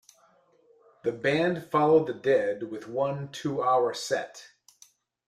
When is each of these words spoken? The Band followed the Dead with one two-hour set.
The 1.03 1.11
Band 1.11 1.69
followed 1.69 2.07
the 2.07 2.15
Dead 2.15 2.63
with 2.71 2.87
one 2.87 3.31
two-hour 3.31 3.93
set. 3.93 4.47